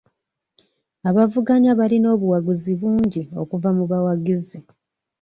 Abavuganya 1.09 1.71
baalina 1.79 2.07
obuwagizi 2.15 2.71
bungi 2.79 3.21
okuvu 3.41 3.69
mu 3.77 3.83
bawagizi. 3.91 4.59